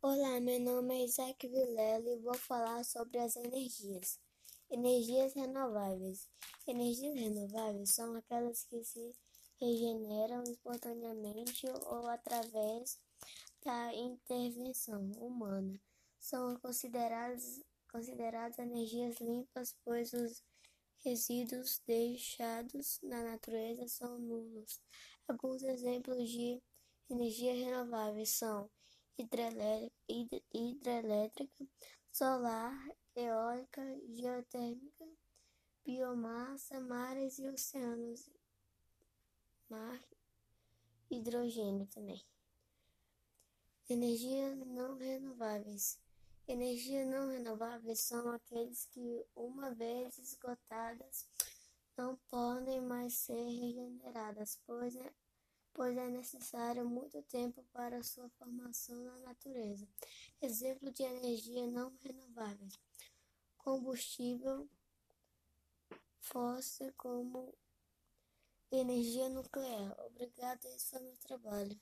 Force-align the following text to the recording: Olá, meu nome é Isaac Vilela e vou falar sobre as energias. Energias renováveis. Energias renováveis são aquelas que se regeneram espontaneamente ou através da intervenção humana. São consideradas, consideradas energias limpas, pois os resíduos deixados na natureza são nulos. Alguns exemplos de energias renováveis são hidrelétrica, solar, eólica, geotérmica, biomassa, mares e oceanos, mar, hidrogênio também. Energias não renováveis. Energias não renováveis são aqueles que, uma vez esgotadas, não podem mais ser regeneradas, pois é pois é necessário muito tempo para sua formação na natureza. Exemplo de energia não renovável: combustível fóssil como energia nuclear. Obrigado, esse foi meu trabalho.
Olá, 0.00 0.40
meu 0.40 0.58
nome 0.58 0.94
é 0.94 1.04
Isaac 1.04 1.46
Vilela 1.46 2.08
e 2.08 2.18
vou 2.20 2.32
falar 2.32 2.82
sobre 2.82 3.18
as 3.18 3.36
energias. 3.36 4.18
Energias 4.70 5.34
renováveis. 5.34 6.26
Energias 6.66 7.14
renováveis 7.14 7.90
são 7.90 8.16
aquelas 8.16 8.64
que 8.64 8.82
se 8.82 9.14
regeneram 9.60 10.42
espontaneamente 10.44 11.66
ou 11.66 12.06
através 12.06 12.98
da 13.62 13.94
intervenção 13.94 15.12
humana. 15.18 15.78
São 16.18 16.56
consideradas, 16.56 17.62
consideradas 17.92 18.58
energias 18.58 19.20
limpas, 19.20 19.76
pois 19.84 20.10
os 20.14 20.42
resíduos 21.04 21.82
deixados 21.86 22.98
na 23.02 23.22
natureza 23.24 23.86
são 23.88 24.18
nulos. 24.18 24.80
Alguns 25.28 25.62
exemplos 25.62 26.30
de 26.30 26.62
energias 27.08 27.58
renováveis 27.58 28.30
são 28.30 28.70
hidrelétrica, 30.52 31.66
solar, 32.12 32.76
eólica, 33.14 33.82
geotérmica, 34.08 35.06
biomassa, 35.84 36.80
mares 36.80 37.38
e 37.38 37.46
oceanos, 37.48 38.30
mar, 39.68 40.02
hidrogênio 41.10 41.86
também. 41.86 42.24
Energias 43.88 44.56
não 44.66 44.96
renováveis. 44.96 45.98
Energias 46.48 47.06
não 47.06 47.28
renováveis 47.28 48.00
são 48.00 48.30
aqueles 48.30 48.86
que, 48.86 49.26
uma 49.36 49.74
vez 49.74 50.18
esgotadas, 50.18 51.26
não 51.96 52.16
podem 52.28 52.80
mais 52.80 53.14
ser 53.14 53.44
regeneradas, 53.44 54.58
pois 54.66 54.96
é 54.96 55.12
pois 55.74 55.96
é 55.96 56.08
necessário 56.08 56.88
muito 56.88 57.20
tempo 57.24 57.62
para 57.72 58.02
sua 58.02 58.28
formação 58.30 58.96
na 59.04 59.18
natureza. 59.18 59.86
Exemplo 60.40 60.90
de 60.90 61.02
energia 61.02 61.66
não 61.66 61.92
renovável: 62.02 62.68
combustível 63.58 64.68
fóssil 66.20 66.92
como 66.96 67.52
energia 68.70 69.28
nuclear. 69.28 69.94
Obrigado, 70.06 70.64
esse 70.66 70.90
foi 70.90 71.00
meu 71.00 71.16
trabalho. 71.18 71.78